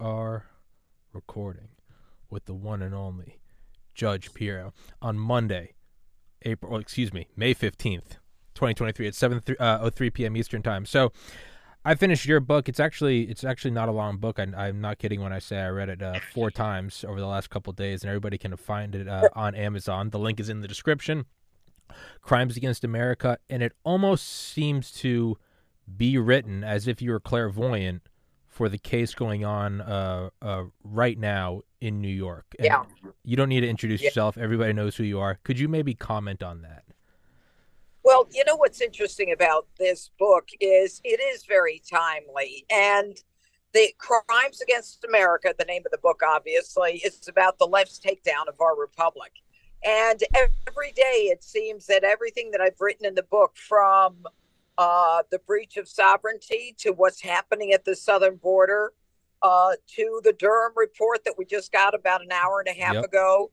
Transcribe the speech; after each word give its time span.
are 0.00 0.46
recording 1.12 1.68
with 2.30 2.46
the 2.46 2.54
one 2.54 2.82
and 2.82 2.94
only 2.94 3.38
Judge 3.94 4.32
Pirro 4.32 4.72
on 5.02 5.18
Monday, 5.18 5.74
April, 6.42 6.78
excuse 6.78 7.12
me, 7.12 7.28
May 7.36 7.54
15th, 7.54 8.16
2023 8.54 9.08
at 9.08 9.14
7 9.14 9.42
uh, 9.58 9.90
03 9.90 10.10
p.m. 10.10 10.36
Eastern 10.36 10.62
Time. 10.62 10.86
So 10.86 11.12
I 11.84 11.94
finished 11.94 12.26
your 12.26 12.40
book. 12.40 12.68
It's 12.68 12.80
actually 12.80 13.24
it's 13.24 13.44
actually 13.44 13.72
not 13.72 13.88
a 13.88 13.92
long 13.92 14.16
book. 14.16 14.38
I, 14.38 14.68
am 14.68 14.80
not 14.80 14.98
kidding 14.98 15.20
when 15.20 15.32
I 15.32 15.38
say 15.38 15.58
I 15.58 15.68
read 15.68 15.88
it 15.88 16.02
uh, 16.02 16.20
four 16.32 16.50
times 16.50 17.04
over 17.06 17.20
the 17.20 17.26
last 17.26 17.50
couple 17.50 17.72
days, 17.72 18.02
and 18.02 18.08
everybody 18.08 18.38
can 18.38 18.56
find 18.56 18.94
it 18.94 19.06
uh, 19.06 19.28
on 19.34 19.54
Amazon. 19.54 20.10
The 20.10 20.18
link 20.18 20.40
is 20.40 20.48
in 20.48 20.60
the 20.60 20.68
description. 20.68 21.26
Crimes 22.22 22.56
Against 22.56 22.84
America, 22.84 23.38
and 23.50 23.64
it 23.64 23.72
almost 23.82 24.28
seems 24.28 24.92
to 24.92 25.36
be 25.96 26.16
written 26.16 26.62
as 26.62 26.86
if 26.86 27.02
you 27.02 27.10
were 27.10 27.18
clairvoyant 27.18 28.02
for 28.60 28.68
the 28.68 28.76
case 28.76 29.14
going 29.14 29.42
on 29.42 29.80
uh, 29.80 30.28
uh, 30.42 30.64
right 30.84 31.18
now 31.18 31.62
in 31.80 32.02
New 32.02 32.14
York. 32.14 32.44
And 32.58 32.66
yeah. 32.66 32.84
You 33.24 33.34
don't 33.34 33.48
need 33.48 33.62
to 33.62 33.66
introduce 33.66 34.02
yeah. 34.02 34.08
yourself. 34.08 34.36
Everybody 34.36 34.74
knows 34.74 34.94
who 34.94 35.04
you 35.04 35.18
are. 35.18 35.40
Could 35.44 35.58
you 35.58 35.66
maybe 35.66 35.94
comment 35.94 36.42
on 36.42 36.60
that? 36.60 36.84
Well, 38.02 38.28
you 38.30 38.44
know 38.44 38.56
what's 38.56 38.82
interesting 38.82 39.32
about 39.32 39.66
this 39.78 40.10
book 40.18 40.50
is 40.60 41.00
it 41.04 41.22
is 41.22 41.46
very 41.46 41.80
timely. 41.90 42.66
And 42.68 43.16
the 43.72 43.94
Crimes 43.96 44.60
Against 44.60 45.04
America, 45.04 45.54
the 45.58 45.64
name 45.64 45.84
of 45.86 45.90
the 45.90 45.96
book, 45.96 46.20
obviously, 46.22 47.00
is 47.02 47.28
about 47.28 47.58
the 47.58 47.66
left's 47.66 47.98
takedown 47.98 48.46
of 48.46 48.60
our 48.60 48.78
republic. 48.78 49.32
And 49.86 50.22
every 50.34 50.92
day 50.92 51.30
it 51.32 51.42
seems 51.42 51.86
that 51.86 52.04
everything 52.04 52.50
that 52.50 52.60
I've 52.60 52.78
written 52.78 53.06
in 53.06 53.14
the 53.14 53.22
book, 53.22 53.56
from 53.56 54.16
uh, 54.78 55.22
the 55.30 55.38
breach 55.40 55.76
of 55.76 55.88
sovereignty 55.88 56.74
to 56.78 56.90
what's 56.92 57.20
happening 57.20 57.72
at 57.72 57.84
the 57.84 57.94
southern 57.96 58.36
border, 58.36 58.92
uh, 59.42 59.72
to 59.86 60.20
the 60.24 60.32
Durham 60.32 60.72
report 60.76 61.24
that 61.24 61.34
we 61.38 61.44
just 61.44 61.72
got 61.72 61.94
about 61.94 62.22
an 62.22 62.32
hour 62.32 62.62
and 62.64 62.68
a 62.68 62.78
half 62.80 62.94
yep. 62.94 63.04
ago, 63.04 63.50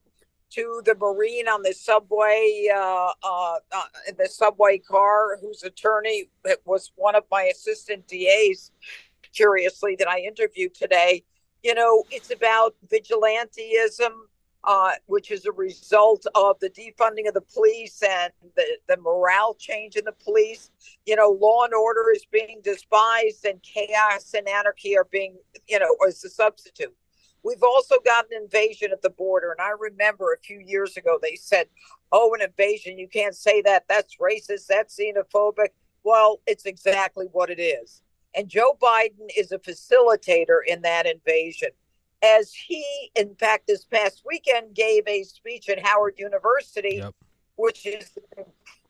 to 0.49 0.81
the 0.85 0.95
Marine 0.95 1.47
on 1.47 1.61
the 1.61 1.73
subway, 1.73 2.67
uh, 2.73 3.11
uh, 3.23 3.55
uh 3.71 3.83
in 4.07 4.15
the 4.17 4.27
subway 4.27 4.77
car, 4.77 5.37
whose 5.41 5.63
attorney 5.63 6.29
was 6.65 6.91
one 6.95 7.15
of 7.15 7.23
my 7.29 7.43
assistant 7.43 8.07
DAs, 8.07 8.71
curiously, 9.33 9.95
that 9.99 10.07
I 10.07 10.19
interviewed 10.19 10.73
today. 10.73 11.23
You 11.63 11.73
know, 11.73 12.03
it's 12.11 12.31
about 12.31 12.75
vigilantism, 12.87 14.11
uh, 14.67 14.91
which 15.05 15.31
is 15.31 15.45
a 15.45 15.51
result 15.53 16.27
of 16.35 16.59
the 16.59 16.69
defunding 16.69 17.25
of 17.25 17.33
the 17.33 17.41
police 17.41 18.03
and 18.03 18.33
the, 18.57 18.65
the 18.89 18.97
morale 18.97 19.55
change 19.55 19.95
in 19.95 20.03
the 20.03 20.11
police. 20.11 20.69
You 21.05 21.15
know, 21.15 21.37
law 21.41 21.63
and 21.63 21.73
order 21.73 22.11
is 22.13 22.25
being 22.29 22.59
despised 22.65 23.45
and 23.45 23.63
chaos 23.63 24.33
and 24.35 24.47
anarchy 24.47 24.97
are 24.97 25.07
being, 25.09 25.37
you 25.69 25.79
know, 25.79 25.95
as 26.05 26.21
a 26.25 26.29
substitute. 26.29 26.93
We've 27.43 27.63
also 27.63 27.95
got 28.03 28.25
an 28.29 28.41
invasion 28.43 28.91
at 28.91 29.01
the 29.01 29.09
border. 29.09 29.55
And 29.57 29.65
I 29.65 29.71
remember 29.79 30.33
a 30.33 30.45
few 30.45 30.59
years 30.59 30.97
ago, 30.97 31.17
they 31.21 31.35
said, 31.35 31.67
oh, 32.11 32.33
an 32.33 32.41
invasion, 32.41 32.99
you 32.99 33.07
can't 33.07 33.35
say 33.35 33.61
that. 33.61 33.85
That's 33.87 34.17
racist. 34.17 34.67
That's 34.67 34.99
xenophobic. 34.99 35.69
Well, 36.03 36.41
it's 36.45 36.65
exactly 36.65 37.27
what 37.31 37.49
it 37.49 37.61
is. 37.61 38.01
And 38.35 38.49
Joe 38.49 38.77
Biden 38.81 39.29
is 39.37 39.53
a 39.53 39.59
facilitator 39.59 40.59
in 40.67 40.81
that 40.81 41.05
invasion 41.05 41.69
as 42.23 42.53
he, 42.53 43.11
in 43.15 43.35
fact, 43.35 43.67
this 43.67 43.85
past 43.85 44.23
weekend 44.25 44.73
gave 44.73 45.07
a 45.07 45.23
speech 45.23 45.69
at 45.69 45.85
Howard 45.85 46.15
University, 46.17 46.97
yep. 46.97 47.13
which 47.55 47.85
is 47.85 48.17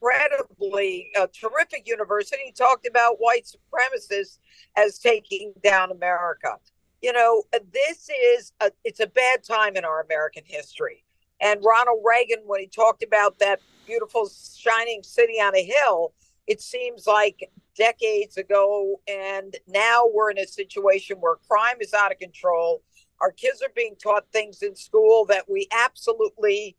incredibly 0.02 1.10
uh, 1.20 1.28
terrific 1.34 1.88
university. 1.88 2.42
He 2.46 2.52
talked 2.52 2.88
about 2.88 3.18
white 3.20 3.46
supremacists 3.46 4.40
as 4.76 5.00
taking 5.00 5.54
down 5.64 5.92
America. 5.92 6.58
You 7.02 7.14
know, 7.14 7.44
this 7.52 8.10
is 8.10 8.54
a, 8.60 8.72
it's 8.84 9.00
a 9.00 9.08
bad 9.08 9.44
time 9.44 9.76
in 9.76 9.86
our 9.86 10.02
American 10.02 10.44
history. 10.46 11.04
And 11.40 11.64
Ronald 11.64 12.04
Reagan, 12.04 12.40
when 12.46 12.62
he 12.62 12.68
talked 12.68 13.04
about 13.04 13.40
that 13.40 13.60
beautiful 13.86 14.30
shining 14.58 15.04
city 15.04 15.34
on 15.34 15.56
a 15.56 15.64
hill, 15.64 16.14
it 16.48 16.62
seems 16.62 17.06
like 17.06 17.52
decades 17.76 18.38
ago. 18.38 19.00
And 19.08 19.56
now 19.68 20.06
we're 20.12 20.32
in 20.32 20.40
a 20.40 20.48
situation 20.48 21.18
where 21.20 21.36
crime 21.48 21.78
is 21.82 21.94
out 21.94 22.12
of 22.12 22.18
control 22.18 22.82
our 23.22 23.32
kids 23.32 23.62
are 23.62 23.72
being 23.76 23.96
taught 24.02 24.26
things 24.32 24.62
in 24.62 24.76
school 24.76 25.26
that 25.26 25.50
we 25.50 25.68
absolutely, 25.72 26.76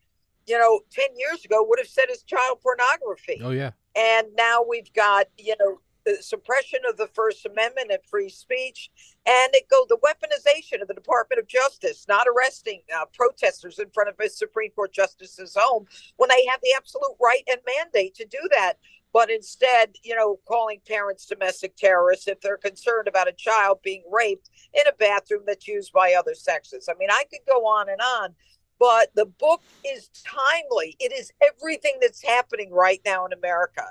you 0.47 0.59
know, 0.59 0.81
10 0.91 1.07
years 1.17 1.45
ago 1.45 1.65
would 1.69 1.79
have 1.79 1.89
said 1.89 2.07
is 2.11 2.23
child 2.23 2.59
pornography. 2.63 3.41
Oh, 3.43 3.51
yeah. 3.51 3.73
And 3.97 4.29
now 4.37 4.65
we've 4.69 4.93
got, 4.93 5.27
you 5.37 5.55
know, 5.59 5.81
the 6.09 6.23
suppression 6.23 6.81
of 6.89 6.97
the 6.97 7.09
First 7.09 7.45
Amendment 7.45 7.91
and 7.91 7.99
free 8.09 8.31
speech, 8.31 8.91
and 9.27 9.55
it 9.55 9.69
go 9.69 9.85
the 9.89 9.99
weaponization 9.99 10.81
of 10.81 10.89
the 10.89 10.95
Department 10.95 11.39
of 11.39 11.47
Justice, 11.47 12.07
not 12.09 12.27
arresting 12.27 12.81
uh, 12.97 13.05
protesters 13.13 13.79
in 13.79 13.91
front 13.91 14.09
of 14.09 14.15
a 14.19 14.29
Supreme 14.29 14.71
Court 14.71 14.93
justice's 14.93 15.57
home 15.59 15.87
when 16.17 16.31
they 16.31 16.47
have 16.47 16.61
the 16.63 16.73
absolute 16.77 17.15
right 17.21 17.43
and 17.51 17.61
mandate 17.67 18.15
to 18.15 18.25
do 18.25 18.39
that 18.53 18.75
but 19.13 19.31
instead, 19.31 19.91
you 20.03 20.15
know, 20.15 20.39
calling 20.47 20.81
parents 20.87 21.27
domestic 21.27 21.77
terrorists 21.77 22.29
if 22.29 22.41
they're 22.41 22.59
concerned 22.59 23.09
about 23.09 23.29
a 23.29 23.33
child 23.33 23.79
being 23.83 24.03
raped 24.11 24.51
in 24.75 24.87
a 24.87 24.97
bathroom 24.99 25.43
that's 25.47 25.67
used 25.67 25.93
by 25.93 26.15
other 26.15 26.35
sexes. 26.35 26.89
I 26.89 26.95
mean, 26.99 27.11
I 27.11 27.25
could 27.31 27.41
go 27.49 27.67
on 27.67 27.89
and 27.89 28.01
on, 28.01 28.35
but 28.79 29.11
the 29.15 29.27
book 29.27 29.63
is 29.85 30.11
timely. 30.25 30.97
It 31.01 31.13
is 31.13 31.33
everything 31.43 31.99
that's 32.01 32.23
happening 32.23 32.71
right 32.71 33.01
now 33.05 33.27
in 33.27 33.33
America. 33.33 33.85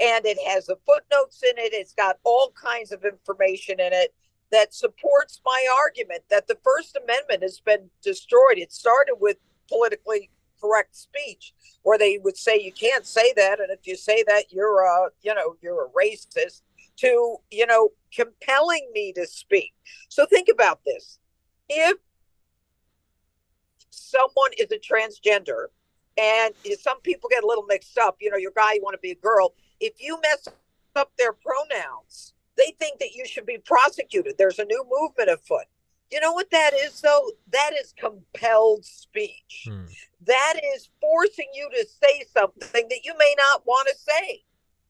And 0.00 0.24
it 0.24 0.38
has 0.48 0.66
the 0.66 0.78
footnotes 0.86 1.42
in 1.42 1.58
it, 1.58 1.74
it's 1.74 1.94
got 1.94 2.16
all 2.24 2.52
kinds 2.60 2.92
of 2.92 3.04
information 3.04 3.78
in 3.78 3.92
it 3.92 4.14
that 4.50 4.74
supports 4.74 5.40
my 5.44 5.66
argument 5.78 6.22
that 6.30 6.46
the 6.46 6.58
First 6.64 6.96
Amendment 6.96 7.42
has 7.42 7.60
been 7.60 7.90
destroyed. 8.02 8.58
It 8.58 8.72
started 8.72 9.16
with 9.20 9.36
politically 9.68 10.30
correct 10.62 10.96
speech 10.96 11.54
where 11.82 11.98
they 11.98 12.18
would 12.22 12.36
say 12.36 12.60
you 12.60 12.72
can't 12.72 13.06
say 13.06 13.32
that 13.34 13.60
and 13.60 13.70
if 13.70 13.86
you 13.86 13.96
say 13.96 14.22
that 14.26 14.44
you're 14.50 14.80
a 14.80 15.08
you 15.22 15.34
know 15.34 15.56
you're 15.60 15.86
a 15.86 15.90
racist 15.90 16.62
to 16.96 17.36
you 17.50 17.66
know 17.66 17.90
compelling 18.14 18.88
me 18.92 19.12
to 19.12 19.26
speak. 19.26 19.72
So 20.08 20.26
think 20.26 20.48
about 20.52 20.80
this. 20.84 21.18
If 21.68 21.98
someone 23.90 24.52
is 24.58 24.70
a 24.70 24.78
transgender 24.78 25.66
and 26.18 26.54
some 26.80 27.00
people 27.00 27.28
get 27.30 27.42
a 27.42 27.46
little 27.46 27.64
mixed 27.64 27.96
up 27.98 28.16
you 28.20 28.30
know 28.30 28.36
your 28.36 28.52
guy 28.54 28.74
you 28.74 28.82
want 28.82 28.94
to 28.94 29.00
be 29.00 29.10
a 29.10 29.14
girl 29.14 29.54
if 29.80 29.94
you 29.98 30.18
mess 30.22 30.46
up 30.94 31.10
their 31.16 31.32
pronouns 31.32 32.34
they 32.56 32.74
think 32.78 32.98
that 32.98 33.12
you 33.14 33.26
should 33.26 33.46
be 33.46 33.58
prosecuted. 33.58 34.34
There's 34.38 34.58
a 34.58 34.64
new 34.64 34.84
movement 34.90 35.30
afoot 35.30 35.66
you 36.12 36.20
know 36.20 36.32
what 36.32 36.50
that 36.50 36.72
is, 36.74 37.00
though? 37.00 37.30
That 37.50 37.70
is 37.80 37.94
compelled 37.98 38.84
speech. 38.84 39.66
Hmm. 39.66 39.86
That 40.26 40.60
is 40.74 40.90
forcing 41.00 41.48
you 41.54 41.68
to 41.70 41.86
say 41.86 42.24
something 42.32 42.86
that 42.88 43.04
you 43.04 43.14
may 43.18 43.34
not 43.38 43.66
want 43.66 43.88
to 43.88 43.96
say. 43.98 44.42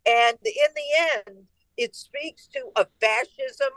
And 0.05 0.37
in 0.45 0.75
the 0.75 1.33
end, 1.33 1.45
it 1.77 1.95
speaks 1.95 2.49
to 2.49 2.71
a 2.77 2.87
fascism 3.01 3.71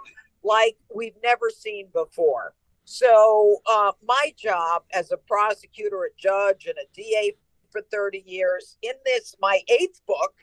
like 0.43 0.75
we've 0.93 1.15
never 1.23 1.49
seen 1.49 1.87
before. 1.93 2.55
So, 2.83 3.61
uh, 3.67 3.93
my 4.07 4.33
job 4.37 4.83
as 4.93 5.11
a 5.11 5.17
prosecutor, 5.17 6.03
a 6.03 6.09
judge, 6.17 6.65
and 6.65 6.75
a 6.77 6.93
DA 6.93 7.35
for 7.71 7.81
30 7.91 8.23
years 8.25 8.77
in 8.81 8.93
this, 9.05 9.35
my 9.39 9.61
eighth 9.67 10.01
book, 10.07 10.33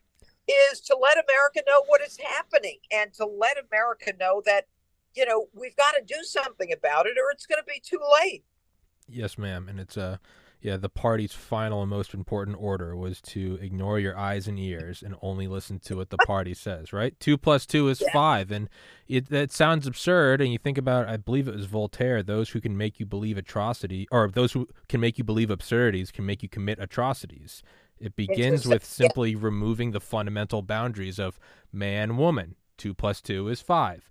is 0.48 0.80
to 0.82 0.96
let 1.00 1.14
America 1.14 1.62
know 1.66 1.82
what 1.86 2.00
is 2.00 2.18
happening 2.18 2.78
and 2.92 3.12
to 3.14 3.26
let 3.26 3.56
America 3.58 4.12
know 4.18 4.42
that 4.44 4.66
you 5.14 5.26
know, 5.26 5.46
we've 5.52 5.76
got 5.76 5.92
to 5.92 6.02
do 6.04 6.22
something 6.22 6.72
about 6.72 7.06
it 7.06 7.16
or 7.18 7.30
it's 7.30 7.46
going 7.46 7.60
to 7.60 7.70
be 7.70 7.80
too 7.80 8.00
late. 8.20 8.44
Yes, 9.08 9.36
ma'am. 9.36 9.68
And 9.68 9.78
it's, 9.80 9.96
uh, 9.96 10.18
yeah, 10.62 10.76
the 10.76 10.88
party's 10.88 11.32
final 11.32 11.82
and 11.82 11.90
most 11.90 12.14
important 12.14 12.56
order 12.58 12.94
was 12.94 13.20
to 13.22 13.58
ignore 13.60 13.98
your 13.98 14.16
eyes 14.16 14.46
and 14.46 14.60
ears 14.60 15.02
and 15.02 15.16
only 15.20 15.48
listen 15.48 15.80
to 15.80 15.96
what 15.96 16.10
the 16.10 16.16
party 16.26 16.54
says, 16.54 16.92
right? 16.92 17.18
Two 17.18 17.36
plus 17.36 17.66
two 17.66 17.88
is 17.88 18.00
yeah. 18.00 18.12
five. 18.12 18.52
And 18.52 18.68
it 19.08 19.28
that 19.30 19.50
sounds 19.50 19.88
absurd. 19.88 20.40
And 20.40 20.52
you 20.52 20.58
think 20.58 20.78
about, 20.78 21.08
I 21.08 21.16
believe 21.16 21.48
it 21.48 21.54
was 21.54 21.66
Voltaire, 21.66 22.22
those 22.22 22.50
who 22.50 22.60
can 22.60 22.76
make 22.76 23.00
you 23.00 23.06
believe 23.06 23.36
atrocity, 23.36 24.06
or 24.12 24.30
those 24.30 24.52
who 24.52 24.68
can 24.88 25.00
make 25.00 25.18
you 25.18 25.24
believe 25.24 25.50
absurdities 25.50 26.12
can 26.12 26.24
make 26.24 26.44
you 26.44 26.48
commit 26.48 26.78
atrocities. 26.80 27.62
It 27.98 28.14
begins 28.14 28.66
with 28.66 28.84
simply 28.84 29.32
yeah. 29.32 29.38
removing 29.40 29.90
the 29.90 30.00
fundamental 30.00 30.62
boundaries 30.62 31.18
of 31.18 31.40
man 31.72 32.16
woman. 32.16 32.54
Two 32.78 32.94
plus 32.94 33.20
two 33.20 33.48
is 33.48 33.60
five 33.60 34.08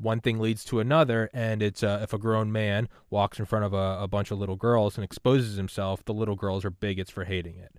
one 0.00 0.20
thing 0.20 0.38
leads 0.38 0.64
to 0.64 0.80
another, 0.80 1.30
and 1.32 1.62
it's 1.62 1.82
uh, 1.82 2.00
if 2.02 2.12
a 2.12 2.18
grown 2.18 2.52
man 2.52 2.88
walks 3.10 3.38
in 3.38 3.44
front 3.44 3.64
of 3.64 3.72
a, 3.72 3.98
a, 4.00 4.08
bunch 4.08 4.30
of 4.30 4.38
little 4.38 4.56
girls 4.56 4.96
and 4.96 5.04
exposes 5.04 5.56
himself, 5.56 6.04
the 6.04 6.14
little 6.14 6.36
girls 6.36 6.64
are 6.64 6.70
bigots 6.70 7.10
for 7.10 7.24
hating 7.24 7.56
it. 7.56 7.72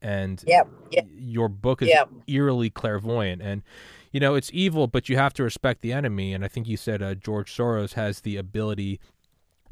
And 0.00 0.42
yep, 0.46 0.68
yep. 0.90 1.06
your 1.10 1.48
book 1.48 1.82
is 1.82 1.88
yep. 1.88 2.10
eerily 2.26 2.70
clairvoyant, 2.70 3.40
and 3.40 3.62
you 4.12 4.20
know 4.20 4.34
it's 4.34 4.50
evil, 4.52 4.86
but 4.86 5.08
you 5.08 5.16
have 5.16 5.32
to 5.34 5.42
respect 5.42 5.80
the 5.80 5.92
enemy. 5.92 6.34
And 6.34 6.44
I 6.44 6.48
think 6.48 6.68
you 6.68 6.76
said 6.76 7.02
uh, 7.02 7.14
George 7.14 7.54
Soros 7.54 7.94
has 7.94 8.20
the 8.20 8.36
ability 8.36 9.00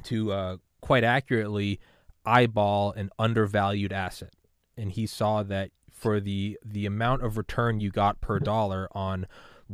to 0.05 0.32
uh, 0.32 0.56
quite 0.81 1.05
accurately 1.05 1.81
eyeball 2.25 2.93
an 2.93 3.10
undervalued 3.19 3.93
asset, 3.93 4.34
and 4.76 4.93
he 4.93 5.06
saw 5.06 5.43
that 5.43 5.70
for 5.93 6.19
the 6.19 6.58
the 6.64 6.87
amount 6.87 7.22
of 7.22 7.37
return 7.37 7.78
you 7.81 7.90
got 7.90 8.20
per 8.20 8.38
dollar 8.38 8.88
on 8.93 9.26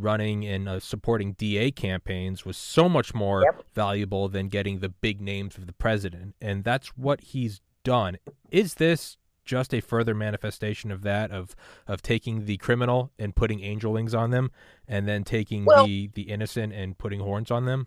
running 0.02 0.44
and 0.46 0.68
uh, 0.68 0.80
supporting 0.80 1.32
DA 1.32 1.70
campaigns 1.70 2.44
was 2.44 2.56
so 2.56 2.88
much 2.88 3.14
more 3.14 3.42
Yep. 3.42 3.64
valuable 3.74 4.28
than 4.28 4.48
getting 4.48 4.78
the 4.80 4.88
big 4.88 5.20
names 5.20 5.56
of 5.56 5.66
the 5.66 5.72
president. 5.72 6.34
And 6.40 6.64
that's 6.64 6.88
what 6.96 7.20
he's 7.20 7.60
done. 7.84 8.18
Is 8.50 8.74
this 8.74 9.16
just 9.44 9.72
a 9.72 9.80
further 9.80 10.14
manifestation 10.14 10.90
of 10.90 11.00
that 11.02 11.30
of 11.30 11.56
of 11.86 12.02
taking 12.02 12.44
the 12.44 12.58
criminal 12.58 13.10
and 13.18 13.34
putting 13.34 13.60
angel 13.64 13.94
wings 13.94 14.14
on 14.14 14.30
them 14.30 14.50
and 14.86 15.08
then 15.08 15.24
taking 15.24 15.64
Well- 15.64 15.86
the 15.86 16.08
the 16.14 16.22
innocent 16.22 16.72
and 16.74 16.98
putting 16.98 17.20
horns 17.20 17.50
on 17.50 17.64
them? 17.64 17.86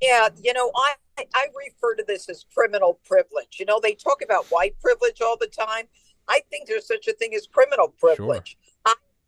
Yeah, 0.00 0.28
you 0.42 0.54
know, 0.54 0.70
I 0.74 0.94
I 1.34 1.46
refer 1.54 1.94
to 1.96 2.04
this 2.06 2.28
as 2.30 2.46
criminal 2.54 2.98
privilege. 3.04 3.58
You 3.60 3.66
know, 3.66 3.78
they 3.78 3.92
talk 3.94 4.22
about 4.22 4.46
white 4.46 4.74
privilege 4.80 5.20
all 5.20 5.36
the 5.36 5.46
time. 5.48 5.88
I 6.28 6.40
think 6.48 6.66
there's 6.66 6.86
such 6.86 7.06
a 7.08 7.12
thing 7.12 7.34
as 7.34 7.46
criminal 7.46 7.88
privilege. 7.88 8.56
Have 8.64 8.69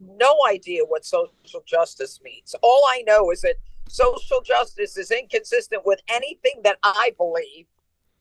no 0.03 0.37
idea 0.49 0.83
what 0.87 1.05
social 1.05 1.63
justice 1.67 2.21
means. 2.23 2.55
All 2.63 2.85
I 2.91 3.03
know 3.07 3.31
is 3.31 3.43
that 3.43 3.57
social 3.89 4.41
justice 4.43 4.97
is 4.97 5.11
inconsistent 5.11 5.83
with 5.85 6.01
anything 6.09 6.61
that 6.65 6.79
I 6.83 7.13
believe 7.17 7.67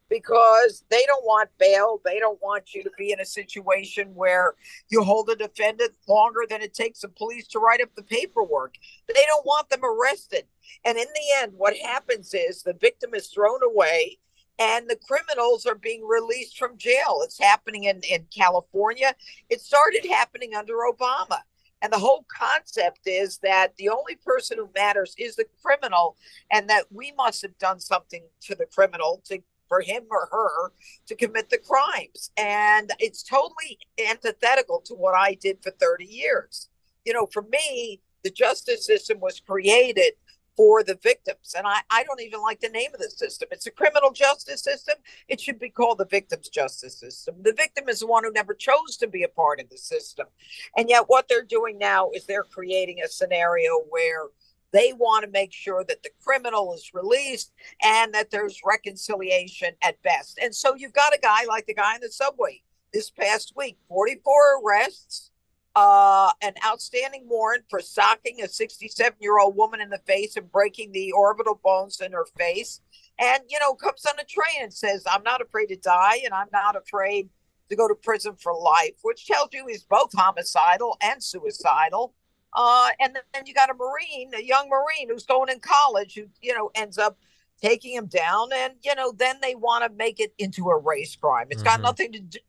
because 0.09 0.83
they 0.91 1.03
don't 1.07 1.23
want 1.23 1.49
bail. 1.57 2.01
They 2.03 2.19
don't 2.19 2.41
want 2.41 2.73
you 2.73 2.83
to 2.83 2.91
be 2.97 3.13
in 3.13 3.21
a 3.21 3.25
situation 3.25 4.13
where 4.13 4.55
you 4.89 5.03
hold 5.03 5.29
a 5.29 5.35
defendant 5.35 5.93
longer 6.07 6.41
than 6.47 6.61
it 6.61 6.73
takes 6.73 6.99
the 6.99 7.07
police 7.07 7.47
to 7.47 7.59
write 7.59 7.81
up 7.81 7.95
the 7.95 8.03
paperwork. 8.03 8.75
They 9.07 9.23
don't 9.25 9.45
want 9.45 9.69
them 9.69 9.85
arrested. 9.85 10.43
And 10.83 10.97
in 10.97 11.07
the 11.07 11.41
end, 11.41 11.53
what 11.55 11.77
happens 11.77 12.33
is 12.33 12.61
the 12.61 12.73
victim 12.73 13.13
is 13.13 13.27
thrown 13.27 13.59
away 13.63 14.19
and 14.59 14.89
the 14.89 14.99
criminals 15.07 15.65
are 15.65 15.75
being 15.75 16.05
released 16.05 16.57
from 16.57 16.77
jail. 16.77 17.21
It's 17.23 17.39
happening 17.39 17.85
in, 17.85 18.01
in 18.01 18.25
California. 18.35 19.15
It 19.49 19.61
started 19.61 20.05
happening 20.05 20.53
under 20.55 20.73
Obama. 20.73 21.39
And 21.81 21.91
the 21.91 21.99
whole 21.99 22.25
concept 22.31 23.01
is 23.05 23.39
that 23.39 23.75
the 23.77 23.89
only 23.89 24.15
person 24.15 24.57
who 24.57 24.69
matters 24.75 25.15
is 25.17 25.35
the 25.35 25.45
criminal, 25.63 26.15
and 26.51 26.69
that 26.69 26.85
we 26.91 27.11
must 27.17 27.41
have 27.41 27.57
done 27.57 27.79
something 27.79 28.23
to 28.41 28.55
the 28.55 28.65
criminal 28.65 29.21
to 29.25 29.39
for 29.71 29.79
him 29.79 30.03
or 30.11 30.27
her 30.29 30.73
to 31.07 31.15
commit 31.15 31.49
the 31.49 31.57
crimes. 31.57 32.29
And 32.35 32.91
it's 32.99 33.23
totally 33.23 33.79
antithetical 34.09 34.81
to 34.81 34.93
what 34.93 35.15
I 35.15 35.35
did 35.35 35.63
for 35.63 35.71
30 35.71 36.03
years. 36.03 36.67
You 37.05 37.13
know, 37.13 37.25
for 37.25 37.43
me, 37.43 38.01
the 38.21 38.31
justice 38.31 38.85
system 38.85 39.21
was 39.21 39.39
created 39.39 40.11
for 40.55 40.83
the 40.83 40.97
victims. 41.01 41.55
And 41.57 41.65
I, 41.65 41.79
I 41.89 42.03
don't 42.03 42.21
even 42.21 42.41
like 42.41 42.59
the 42.59 42.69
name 42.69 42.91
of 42.93 42.99
the 42.99 43.09
system. 43.09 43.49
It's 43.51 43.67
a 43.67 43.71
criminal 43.71 44.11
justice 44.11 44.63
system. 44.63 44.95
It 45.27 45.39
should 45.39 45.59
be 45.59 45.69
called 45.69 45.97
the 45.97 46.05
victim's 46.05 46.49
justice 46.49 46.99
system. 46.99 47.35
The 47.41 47.53
victim 47.53 47.89
is 47.89 47.99
the 47.99 48.07
one 48.07 48.23
who 48.23 48.31
never 48.31 48.53
chose 48.53 48.97
to 48.97 49.07
be 49.07 49.23
a 49.23 49.29
part 49.29 49.59
of 49.59 49.69
the 49.69 49.77
system. 49.77 50.27
And 50.75 50.89
yet, 50.89 51.05
what 51.07 51.27
they're 51.27 51.43
doing 51.43 51.77
now 51.77 52.09
is 52.13 52.25
they're 52.25 52.43
creating 52.43 52.99
a 53.03 53.07
scenario 53.07 53.79
where 53.89 54.27
they 54.71 54.93
want 54.93 55.25
to 55.25 55.31
make 55.31 55.53
sure 55.53 55.83
that 55.83 56.03
the 56.03 56.09
criminal 56.23 56.73
is 56.73 56.91
released 56.93 57.51
and 57.83 58.13
that 58.13 58.31
there's 58.31 58.61
reconciliation 58.65 59.73
at 59.81 60.01
best. 60.01 60.39
And 60.41 60.55
so 60.55 60.75
you've 60.75 60.93
got 60.93 61.13
a 61.13 61.19
guy 61.19 61.45
like 61.47 61.65
the 61.65 61.73
guy 61.73 61.95
in 61.95 62.01
the 62.01 62.09
subway 62.09 62.61
this 62.93 63.09
past 63.09 63.53
week 63.55 63.77
44 63.87 64.61
arrests, 64.63 65.30
uh, 65.75 66.31
an 66.41 66.53
outstanding 66.65 67.25
warrant 67.27 67.63
for 67.69 67.79
socking 67.79 68.41
a 68.41 68.47
67 68.47 69.17
year 69.21 69.39
old 69.39 69.55
woman 69.55 69.79
in 69.81 69.89
the 69.89 70.01
face 70.05 70.35
and 70.35 70.51
breaking 70.51 70.91
the 70.91 71.11
orbital 71.13 71.59
bones 71.63 72.01
in 72.01 72.11
her 72.11 72.25
face. 72.37 72.81
And, 73.19 73.43
you 73.49 73.59
know, 73.59 73.73
comes 73.75 74.05
on 74.05 74.19
a 74.19 74.23
train 74.23 74.63
and 74.63 74.73
says, 74.73 75.03
I'm 75.09 75.23
not 75.23 75.41
afraid 75.41 75.67
to 75.67 75.75
die 75.77 76.21
and 76.25 76.33
I'm 76.33 76.47
not 76.51 76.75
afraid 76.75 77.29
to 77.69 77.75
go 77.75 77.87
to 77.87 77.95
prison 77.95 78.35
for 78.35 78.53
life, 78.53 78.95
which 79.03 79.27
tells 79.27 79.49
you 79.53 79.65
he's 79.67 79.83
both 79.83 80.11
homicidal 80.13 80.97
and 81.01 81.23
suicidal. 81.23 82.13
Uh, 82.53 82.89
and 82.99 83.17
then 83.33 83.43
you 83.45 83.53
got 83.53 83.69
a 83.69 83.73
Marine, 83.73 84.31
a 84.37 84.43
young 84.43 84.67
Marine 84.67 85.09
who's 85.09 85.25
going 85.25 85.49
in 85.49 85.59
college 85.59 86.15
who, 86.15 86.23
you 86.41 86.53
know, 86.53 86.69
ends 86.75 86.97
up 86.97 87.17
taking 87.61 87.93
him 87.93 88.07
down. 88.07 88.49
And, 88.53 88.73
you 88.83 88.93
know, 88.95 89.13
then 89.13 89.37
they 89.41 89.55
want 89.55 89.85
to 89.85 89.95
make 89.95 90.19
it 90.19 90.33
into 90.37 90.69
a 90.69 90.77
race 90.77 91.15
crime. 91.15 91.47
It's 91.49 91.63
got 91.63 91.79
Mhm. 91.79 91.83
nothing 91.83 92.11
to 92.13 92.19
do. 92.19 92.39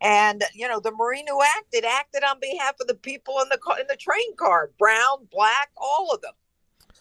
And, 0.00 0.44
you 0.54 0.68
know, 0.68 0.80
the 0.80 0.92
Marine 0.92 1.26
who 1.28 1.40
acted, 1.42 1.84
acted 1.84 2.22
on 2.22 2.38
behalf 2.40 2.74
of 2.80 2.86
the 2.86 2.94
people 2.94 3.40
in 3.40 3.48
the, 3.48 3.58
in 3.80 3.86
the 3.88 3.96
train 3.96 4.36
car, 4.36 4.70
brown, 4.78 5.26
black, 5.32 5.70
all 5.76 6.12
of 6.12 6.20
them. 6.20 6.34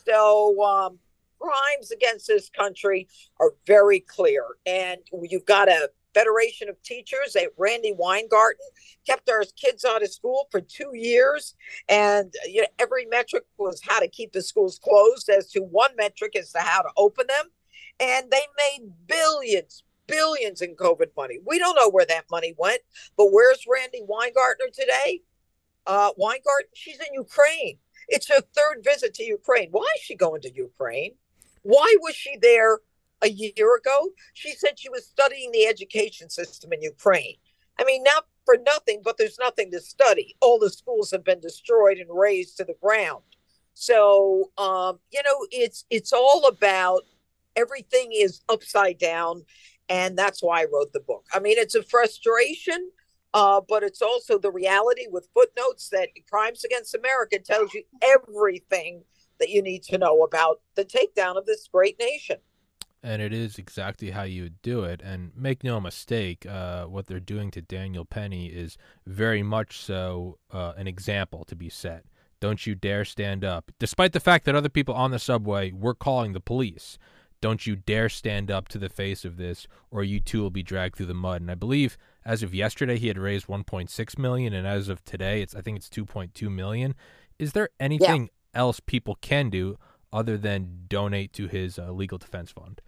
So, 0.05 0.63
um, 0.63 0.99
crimes 1.39 1.91
against 1.91 2.27
this 2.27 2.49
country 2.49 3.07
are 3.39 3.53
very 3.67 3.99
clear. 3.99 4.45
And 4.65 4.99
you've 5.23 5.45
got 5.45 5.67
a 5.67 5.89
Federation 6.13 6.69
of 6.69 6.81
Teachers 6.81 7.33
that 7.33 7.49
Randi 7.57 7.93
Weingarten 7.93 8.65
kept 9.05 9.29
our 9.29 9.43
kids 9.61 9.83
out 9.83 10.01
of 10.01 10.11
school 10.11 10.47
for 10.49 10.61
two 10.61 10.91
years. 10.93 11.55
And 11.89 12.33
you 12.47 12.61
know, 12.61 12.67
every 12.79 13.05
metric 13.05 13.43
was 13.57 13.81
how 13.83 13.99
to 13.99 14.07
keep 14.07 14.31
the 14.31 14.41
schools 14.41 14.79
closed, 14.81 15.29
as 15.29 15.51
to 15.51 15.59
one 15.59 15.91
metric 15.97 16.31
is 16.35 16.51
to 16.53 16.59
how 16.59 16.81
to 16.81 16.89
open 16.95 17.27
them. 17.27 17.47
And 17.99 18.31
they 18.31 18.41
made 18.57 18.91
billions, 19.07 19.83
billions 20.07 20.61
in 20.61 20.75
COVID 20.75 21.09
money. 21.15 21.39
We 21.45 21.59
don't 21.59 21.75
know 21.75 21.89
where 21.89 22.05
that 22.05 22.25
money 22.29 22.53
went, 22.57 22.81
but 23.17 23.31
where's 23.31 23.65
Randi 23.69 24.01
Weingartner 24.07 24.71
today? 24.73 25.21
Uh, 25.87 26.11
she's 26.73 26.99
in 26.99 27.13
Ukraine. 27.13 27.77
It's 28.07 28.29
her 28.29 28.41
third 28.41 28.83
visit 28.83 29.13
to 29.15 29.23
Ukraine. 29.23 29.69
Why 29.71 29.87
is 29.95 30.03
she 30.03 30.15
going 30.15 30.41
to 30.41 30.53
Ukraine? 30.53 31.13
Why 31.63 31.95
was 32.01 32.15
she 32.15 32.37
there 32.37 32.79
a 33.21 33.29
year 33.29 33.75
ago? 33.75 34.09
She 34.33 34.53
said 34.53 34.77
she 34.77 34.89
was 34.89 35.05
studying 35.05 35.51
the 35.51 35.65
education 35.65 36.29
system 36.29 36.73
in 36.73 36.81
Ukraine. 36.81 37.35
I 37.79 37.83
mean, 37.83 38.03
not 38.03 38.25
for 38.45 38.57
nothing, 38.65 39.01
but 39.03 39.17
there's 39.17 39.39
nothing 39.39 39.71
to 39.71 39.79
study. 39.81 40.35
All 40.41 40.59
the 40.59 40.69
schools 40.69 41.11
have 41.11 41.23
been 41.23 41.39
destroyed 41.39 41.97
and 41.97 42.09
razed 42.09 42.57
to 42.57 42.63
the 42.63 42.75
ground. 42.81 43.23
So, 43.73 44.51
um, 44.57 44.99
you 45.11 45.21
know, 45.23 45.47
it's 45.51 45.85
it's 45.89 46.13
all 46.13 46.47
about 46.47 47.01
everything 47.55 48.11
is 48.13 48.41
upside 48.47 48.97
down, 48.97 49.43
and 49.89 50.17
that's 50.17 50.41
why 50.41 50.61
I 50.61 50.65
wrote 50.73 50.93
the 50.93 50.99
book. 50.99 51.25
I 51.33 51.39
mean, 51.39 51.57
it's 51.57 51.75
a 51.75 51.83
frustration, 51.83 52.91
uh, 53.33 53.61
but 53.67 53.83
it's 53.83 54.01
also 54.01 54.37
the 54.37 54.51
reality 54.51 55.07
with 55.09 55.29
footnotes 55.33 55.89
that 55.89 56.09
Crimes 56.29 56.63
Against 56.63 56.95
America 56.95 57.39
tells 57.39 57.73
you 57.73 57.83
everything 58.01 59.03
that 59.39 59.49
you 59.49 59.61
need 59.61 59.83
to 59.83 59.97
know 59.97 60.23
about 60.23 60.61
the 60.75 60.85
takedown 60.85 61.37
of 61.37 61.45
this 61.45 61.67
great 61.71 61.99
nation. 61.99 62.37
and 63.03 63.21
it 63.21 63.31
is 63.31 63.59
exactly 63.59 64.09
how 64.09 64.23
you 64.23 64.43
would 64.43 64.61
do 64.63 64.83
it. 64.83 64.99
And 65.03 65.31
make 65.35 65.63
no 65.63 65.79
mistake, 65.79 66.43
uh, 66.47 66.85
what 66.85 67.05
they're 67.05 67.19
doing 67.19 67.51
to 67.51 67.61
Daniel 67.61 68.03
Penny 68.03 68.47
is 68.47 68.79
very 69.05 69.43
much 69.43 69.77
so 69.77 70.39
uh, 70.51 70.73
an 70.75 70.87
example 70.87 71.43
to 71.45 71.55
be 71.55 71.69
set. 71.69 72.05
Don't 72.41 72.65
you 72.65 72.73
dare 72.73 73.05
stand 73.05 73.45
up, 73.45 73.71
despite 73.79 74.13
the 74.13 74.19
fact 74.19 74.45
that 74.45 74.55
other 74.55 74.69
people 74.69 74.95
on 74.95 75.11
the 75.11 75.19
subway 75.19 75.71
were 75.71 75.93
calling 75.93 76.33
the 76.33 76.39
police. 76.39 76.97
Don't 77.45 77.67
you 77.67 77.75
dare 77.75 78.09
stand 78.09 78.49
up 78.49 78.67
to 78.69 78.79
the 78.79 78.89
face 78.89 79.23
of 79.23 79.37
this, 79.37 79.67
or 79.91 80.03
you 80.03 80.19
too 80.19 80.41
will 80.41 80.49
be 80.49 80.63
dragged 80.63 80.95
through 80.95 81.05
the 81.05 81.13
mud. 81.13 81.41
And 81.41 81.51
I 81.51 81.53
believe 81.53 81.95
as 82.25 82.41
of 82.41 82.55
yesterday, 82.55 82.97
he 82.97 83.07
had 83.07 83.19
raised 83.19 83.45
1.6 83.45 84.17
million, 84.17 84.51
and 84.51 84.65
as 84.65 84.89
of 84.89 85.05
today, 85.05 85.43
it's 85.43 85.53
I 85.53 85.61
think 85.61 85.77
it's 85.77 85.87
2.2 85.87 86.51
million. 86.51 86.95
Is 87.37 87.53
there 87.53 87.69
anything 87.79 88.31
else 88.55 88.79
people 88.79 89.19
can 89.21 89.51
do 89.51 89.77
other 90.11 90.39
than 90.39 90.85
donate 90.87 91.33
to 91.33 91.45
his 91.45 91.77
uh, 91.77 91.91
legal 91.91 92.17
defense 92.17 92.49
fund? 92.49 92.81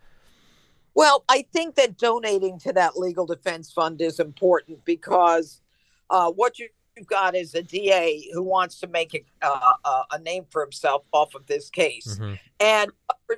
Well, 0.96 1.24
I 1.30 1.46
think 1.54 1.76
that 1.76 1.96
donating 1.96 2.58
to 2.62 2.74
that 2.74 2.98
legal 2.98 3.28
defense 3.28 3.72
fund 3.72 4.02
is 4.02 4.20
important 4.20 4.84
because 4.86 5.62
uh, 6.10 6.32
what 6.32 6.58
you- 6.58 6.70
you've 6.98 7.08
got 7.08 7.36
is 7.36 7.54
a 7.54 7.62
DA 7.62 8.30
who 8.34 8.44
wants 8.44 8.80
to 8.80 8.88
make 8.88 9.13
a, 9.13 9.46
uh, 9.46 9.74
uh, 9.86 10.04
a 10.12 10.20
name 10.20 10.46
for 10.50 10.62
himself 10.62 11.04
off 11.13 11.36
of 11.36 11.46
this 11.46 11.70
case. 11.70 12.18
Mhm. 12.20 12.39
And 12.60 12.92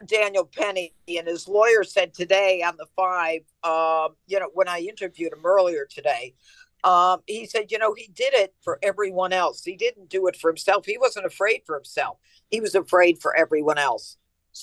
Daniel 0.05 0.45
Penny 0.45 0.93
and 1.07 1.27
his 1.27 1.47
lawyer 1.47 1.83
said 1.83 2.13
today 2.13 2.61
on 2.61 2.77
the 2.77 2.87
five, 2.95 3.41
um, 3.63 4.15
you 4.27 4.39
know, 4.39 4.49
when 4.53 4.67
I 4.67 4.79
interviewed 4.79 5.33
him 5.33 5.45
earlier 5.45 5.85
today, 5.85 6.35
um, 6.83 7.21
he 7.27 7.45
said, 7.45 7.71
you 7.71 7.77
know, 7.77 7.93
he 7.93 8.07
did 8.07 8.33
it 8.33 8.55
for 8.61 8.79
everyone 8.81 9.33
else. 9.33 9.63
He 9.63 9.75
didn't 9.75 10.09
do 10.09 10.27
it 10.27 10.37
for 10.37 10.49
himself. 10.49 10.85
He 10.85 10.97
wasn't 10.97 11.25
afraid 11.25 11.63
for 11.65 11.75
himself. 11.75 12.17
He 12.49 12.61
was 12.61 12.73
afraid 12.75 13.21
for 13.21 13.35
everyone 13.35 13.77
else. 13.77 14.17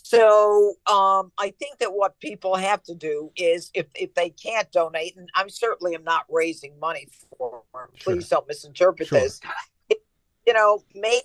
So 0.04 0.74
um, 0.86 1.32
I 1.38 1.54
think 1.58 1.78
that 1.78 1.92
what 1.92 2.18
people 2.20 2.56
have 2.56 2.82
to 2.84 2.94
do 2.94 3.30
is, 3.36 3.70
if 3.72 3.86
if 3.94 4.14
they 4.14 4.30
can't 4.30 4.70
donate, 4.70 5.16
and 5.16 5.28
I'm 5.34 5.48
certainly 5.48 5.94
am 5.94 6.04
not 6.04 6.24
raising 6.28 6.78
money 6.78 7.08
for. 7.38 7.62
Sure. 7.72 7.90
Please 7.98 8.28
don't 8.28 8.46
misinterpret 8.46 9.08
Sure. 9.08 9.20
this. 9.20 9.40
You 10.46 10.52
know, 10.52 10.84
make 10.94 11.24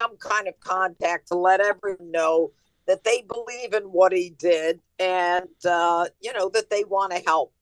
some 0.00 0.16
kind 0.16 0.48
of 0.48 0.58
contact 0.60 1.28
to 1.28 1.36
let 1.36 1.60
everyone 1.60 2.10
know 2.10 2.52
that 2.86 3.04
they 3.04 3.22
believe 3.22 3.74
in 3.74 3.84
what 3.84 4.12
he 4.12 4.30
did, 4.30 4.80
and 4.98 5.48
uh, 5.68 6.06
you 6.20 6.32
know 6.32 6.48
that 6.54 6.70
they 6.70 6.84
want 6.84 7.12
to 7.12 7.18
help. 7.18 7.52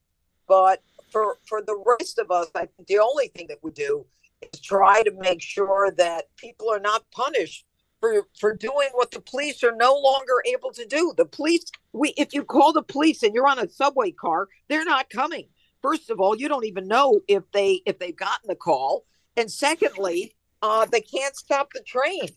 But 0.47 0.81
for 1.11 1.39
for 1.45 1.61
the 1.61 1.83
rest 1.85 2.19
of 2.19 2.31
us, 2.31 2.47
I 2.55 2.67
think 2.67 2.87
the 2.87 3.01
only 3.01 3.29
thing 3.29 3.49
that 3.49 3.59
we 3.63 3.73
do 3.73 4.07
is 4.41 4.61
try 4.61 5.03
to 5.03 5.13
make 5.19 5.43
sure 5.43 5.91
that 5.99 6.27
people 6.37 6.71
are 6.71 6.81
not 6.81 7.05
punished 7.11 7.67
for 8.01 8.27
for 8.39 8.55
doing 8.55 8.89
what 8.93 9.11
the 9.11 9.21
police 9.21 9.63
are 9.65 9.75
no 9.75 9.95
longer 9.95 10.43
able 10.47 10.71
to 10.73 10.87
do. 10.87 11.13
The 11.17 11.25
police, 11.25 11.65
we 11.93 12.15
if 12.17 12.35
you 12.35 12.45
call 12.45 12.73
the 12.73 12.83
police 12.83 13.23
and 13.23 13.35
you're 13.35 13.49
on 13.49 13.59
a 13.59 13.69
subway 13.69 14.11
car, 14.11 14.49
they're 14.69 14.85
not 14.85 15.11
coming. 15.11 15.49
First 15.83 16.11
of 16.11 16.21
all, 16.21 16.37
you 16.37 16.49
don't 16.49 16.65
even 16.65 16.89
know 16.89 17.21
if 17.29 17.43
they 17.53 17.83
if 17.87 17.99
they've 17.99 18.17
gotten 18.17 18.49
the 18.49 18.57
call, 18.57 19.05
and 19.37 19.51
secondly, 19.51 20.35
uh, 20.63 20.87
they 20.87 21.01
can't 21.01 21.37
stop 21.37 21.73
the 21.73 21.83
train. 21.83 22.29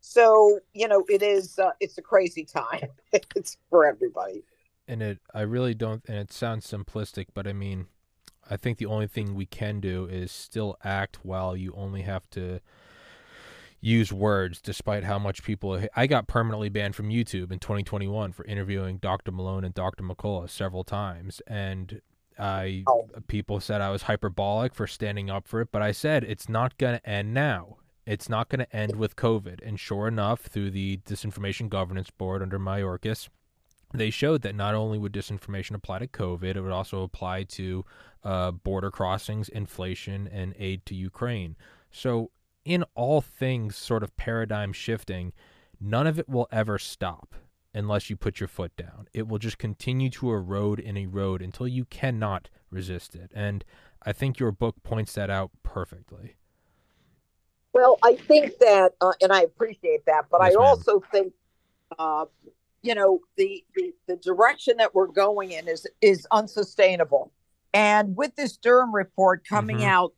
So 0.00 0.60
you 0.72 0.88
know, 0.88 1.04
it 1.08 1.22
is 1.22 1.58
uh, 1.58 1.70
it's 1.80 1.98
a 1.98 2.02
crazy 2.02 2.44
time. 2.44 2.88
it's 3.12 3.56
for 3.70 3.86
everybody. 3.86 4.44
And 4.88 5.02
it, 5.02 5.18
I 5.34 5.40
really 5.40 5.74
don't. 5.74 6.04
And 6.06 6.16
it 6.16 6.32
sounds 6.32 6.66
simplistic, 6.70 7.26
but 7.34 7.48
I 7.48 7.52
mean, 7.52 7.86
I 8.48 8.56
think 8.56 8.78
the 8.78 8.86
only 8.86 9.08
thing 9.08 9.34
we 9.34 9.46
can 9.46 9.80
do 9.80 10.06
is 10.06 10.30
still 10.30 10.76
act 10.84 11.24
while 11.24 11.56
you 11.56 11.72
only 11.76 12.02
have 12.02 12.30
to 12.30 12.60
use 13.86 14.12
words 14.12 14.60
despite 14.60 15.04
how 15.04 15.16
much 15.16 15.44
people 15.44 15.80
I 15.94 16.08
got 16.08 16.26
permanently 16.26 16.68
banned 16.68 16.96
from 16.96 17.08
YouTube 17.08 17.52
in 17.52 17.60
2021 17.60 18.32
for 18.32 18.44
interviewing 18.44 18.98
Dr. 18.98 19.30
Malone 19.30 19.64
and 19.64 19.72
Dr. 19.72 20.02
McCullough 20.02 20.50
several 20.50 20.82
times 20.82 21.40
and 21.46 22.00
I 22.36 22.82
oh. 22.88 23.06
people 23.28 23.60
said 23.60 23.80
I 23.80 23.90
was 23.90 24.02
hyperbolic 24.02 24.74
for 24.74 24.88
standing 24.88 25.30
up 25.30 25.46
for 25.46 25.60
it 25.60 25.68
but 25.70 25.82
I 25.82 25.92
said 25.92 26.24
it's 26.24 26.48
not 26.48 26.76
going 26.78 26.98
to 26.98 27.08
end 27.08 27.32
now 27.32 27.76
it's 28.04 28.28
not 28.28 28.48
going 28.48 28.58
to 28.58 28.76
end 28.76 28.96
with 28.96 29.14
COVID 29.14 29.64
and 29.64 29.78
sure 29.78 30.08
enough 30.08 30.40
through 30.40 30.72
the 30.72 30.96
disinformation 31.06 31.68
governance 31.68 32.10
board 32.10 32.42
under 32.42 32.58
Mayorkas 32.58 33.28
they 33.94 34.10
showed 34.10 34.42
that 34.42 34.56
not 34.56 34.74
only 34.74 34.98
would 34.98 35.12
disinformation 35.12 35.76
apply 35.76 36.00
to 36.00 36.08
COVID, 36.08 36.56
it 36.56 36.60
would 36.60 36.72
also 36.72 37.02
apply 37.02 37.44
to 37.44 37.84
uh, 38.24 38.50
border 38.50 38.90
crossings, 38.90 39.48
inflation, 39.48 40.28
and 40.32 40.54
aid 40.58 40.84
to 40.86 40.94
Ukraine. 40.96 41.54
So 41.92 42.32
in 42.66 42.84
all 42.94 43.20
things 43.20 43.76
sort 43.76 44.02
of 44.02 44.16
paradigm 44.16 44.72
shifting, 44.72 45.32
none 45.80 46.06
of 46.06 46.18
it 46.18 46.28
will 46.28 46.48
ever 46.50 46.78
stop 46.78 47.34
unless 47.72 48.10
you 48.10 48.16
put 48.16 48.40
your 48.40 48.48
foot 48.48 48.74
down. 48.76 49.06
It 49.12 49.28
will 49.28 49.38
just 49.38 49.56
continue 49.56 50.10
to 50.10 50.32
erode 50.32 50.80
and 50.80 50.98
erode 50.98 51.40
until 51.40 51.68
you 51.68 51.84
cannot 51.84 52.48
resist 52.70 53.14
it. 53.14 53.30
And 53.34 53.64
I 54.04 54.12
think 54.12 54.40
your 54.40 54.50
book 54.50 54.82
points 54.82 55.12
that 55.12 55.30
out 55.30 55.52
perfectly. 55.62 56.36
Well, 57.72 57.98
I 58.02 58.16
think 58.16 58.58
that, 58.58 58.94
uh, 59.00 59.12
and 59.20 59.32
I 59.32 59.42
appreciate 59.42 60.04
that, 60.06 60.24
but 60.30 60.40
yes, 60.42 60.52
I 60.52 60.58
ma'am. 60.58 60.66
also 60.66 61.02
think, 61.12 61.32
uh, 61.98 62.24
you 62.82 62.94
know, 62.94 63.20
the, 63.36 63.64
the 63.74 63.92
the 64.06 64.16
direction 64.16 64.76
that 64.78 64.94
we're 64.94 65.08
going 65.08 65.52
in 65.52 65.68
is 65.68 65.86
is 66.00 66.26
unsustainable. 66.30 67.32
And 67.74 68.16
with 68.16 68.34
this 68.36 68.56
Durham 68.56 68.94
report 68.94 69.44
coming 69.46 69.78
mm-hmm. 69.78 69.88
out 69.88 70.14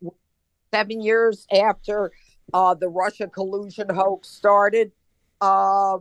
seven 0.73 1.01
years 1.01 1.47
after 1.51 2.13
uh, 2.55 2.75
the 2.75 2.89
Russia 2.89 3.29
collusion 3.29 3.89
hoax 3.89 4.29
started. 4.29 4.93
Uh, 5.41 5.99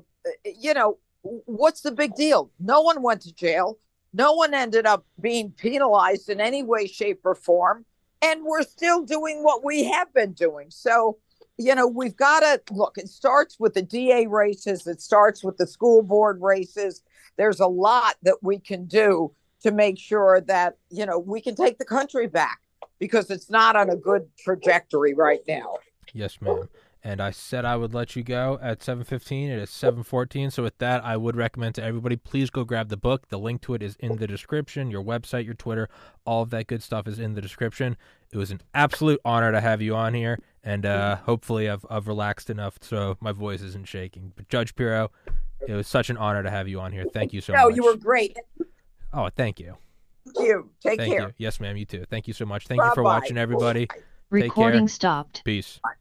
you 0.60 0.74
know, 0.74 0.98
what's 1.22 1.82
the 1.82 1.92
big 1.92 2.16
deal? 2.16 2.52
No 2.60 2.82
one 2.82 3.02
went 3.02 3.22
to 3.22 3.34
jail. 3.34 3.78
No 4.14 4.34
one 4.34 4.54
ended 4.54 4.86
up 4.86 5.06
being 5.20 5.52
penalized 5.52 6.30
in 6.30 6.40
any 6.40 6.64
way, 6.64 6.88
shape, 6.88 7.22
or 7.24 7.36
form. 7.36 7.86
And 8.22 8.44
we're 8.44 8.64
still 8.64 9.04
doing 9.04 9.44
what 9.44 9.64
we 9.64 9.84
have 9.84 10.12
been 10.14 10.34
doing. 10.34 10.68
So, 10.72 11.18
you 11.58 11.76
know, 11.76 11.88
we've 11.88 12.16
got 12.16 12.40
to 12.40 12.62
look, 12.74 12.98
it 12.98 13.10
starts 13.10 13.60
with 13.60 13.74
the 13.74 13.82
DA 13.82 14.28
races, 14.28 14.88
it 14.88 15.02
starts 15.02 15.44
with 15.44 15.58
the 15.58 15.68
school 15.68 16.02
board 16.02 16.42
races. 16.42 17.04
There's 17.38 17.60
a 17.60 17.68
lot 17.68 18.16
that 18.24 18.38
we 18.42 18.60
can 18.60 18.86
do 18.86 19.32
to 19.62 19.72
make 19.72 20.00
sure 20.00 20.42
that, 20.42 20.78
you 20.90 21.06
know, 21.06 21.20
we 21.20 21.42
can 21.42 21.56
take 21.56 21.78
the 21.78 21.86
country 21.86 22.28
back 22.28 22.60
because 23.00 23.30
it's 23.30 23.50
not 23.50 23.76
on 23.76 23.90
a 23.90 23.96
good 23.96 24.28
trajectory 24.40 25.14
right 25.14 25.42
now. 25.48 25.76
Yes, 26.18 26.42
ma'am. 26.42 26.68
And 27.04 27.22
I 27.22 27.30
said 27.30 27.64
I 27.64 27.78
would 27.78 27.94
let 27.94 28.16
you 28.16 28.24
go 28.24 28.60
at 28.62 28.82
7:15. 28.82 29.50
It 29.50 29.60
is 29.60 29.70
7:14. 29.70 30.52
So 30.52 30.64
with 30.64 30.78
that, 30.80 31.06
I 31.06 31.16
would 31.16 31.36
recommend 31.36 31.76
to 31.76 31.84
everybody 31.84 32.16
please 32.16 32.50
go 32.50 32.64
grab 32.64 32.90
the 32.90 32.98
book. 32.98 33.30
The 33.30 33.38
link 33.38 33.62
to 33.62 33.76
it 33.76 33.84
is 33.84 33.96
in 34.00 34.18
the 34.18 34.28
description. 34.28 34.90
Your 34.90 35.04
website, 35.04 35.46
your 35.46 35.54
Twitter, 35.54 35.88
all 36.26 36.42
of 36.42 36.50
that 36.50 36.68
good 36.68 36.82
stuff 36.82 37.08
is 37.08 37.20
in 37.20 37.36
the 37.36 37.42
description. 37.42 37.98
It 38.32 38.38
was 38.38 38.52
an 38.52 38.62
absolute 38.74 39.22
honor 39.24 39.52
to 39.52 39.62
have 39.62 39.82
you 39.82 39.96
on 39.96 40.16
here, 40.16 40.40
and 40.64 40.86
uh, 40.86 41.18
hopefully 41.18 41.70
I've 41.70 41.86
I've 41.90 42.08
relaxed 42.08 42.50
enough 42.50 42.78
so 42.82 43.16
my 43.22 43.32
voice 43.32 43.62
isn't 43.62 43.88
shaking. 43.88 44.34
But 44.36 44.50
Judge 44.50 44.76
Pirro, 44.76 45.12
it 45.68 45.74
was 45.74 45.88
such 45.88 46.10
an 46.10 46.18
honor 46.18 46.42
to 46.42 46.50
have 46.50 46.68
you 46.68 46.80
on 46.80 46.92
here. 46.92 47.06
Thank 47.14 47.32
you 47.32 47.42
so 47.42 47.54
no, 47.54 47.66
much. 47.66 47.70
No, 47.70 47.76
you 47.76 47.84
were 47.86 47.98
great. 47.98 48.36
Oh, 49.14 49.30
thank 49.30 49.60
you. 49.60 49.78
Thank 50.26 50.48
you. 50.48 50.72
Take 50.82 51.00
thank 51.00 51.14
care. 51.14 51.28
You. 51.28 51.34
Yes, 51.38 51.60
ma'am. 51.60 51.78
You 51.78 51.86
too. 51.86 52.06
Thank 52.10 52.28
you 52.28 52.34
so 52.34 52.46
much. 52.46 52.68
Thank 52.68 52.80
Bye-bye. 52.80 52.90
you 52.90 52.96
for 52.96 53.04
watching, 53.04 53.38
everybody. 53.38 53.88
Recording 54.30 54.90
stopped. 54.90 55.44
Peace. 55.46 55.80
Bye. 55.82 55.92